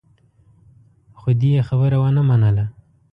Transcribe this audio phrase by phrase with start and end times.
[1.19, 2.65] خو دې يې خبره ونه منله.